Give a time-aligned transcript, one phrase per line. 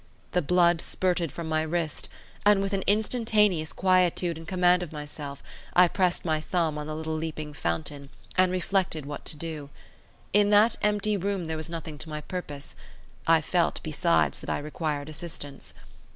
[0.31, 2.09] The blood spurted from my wrist;
[2.43, 5.43] and with an instantaneous quietude and command of myself,
[5.75, 9.69] I pressed my thumb on the little leaping fountain, and reflected what to do.
[10.33, 12.73] In that empty room there was nothing to my purpose;
[13.27, 15.75] I felt, besides, that I required assistance.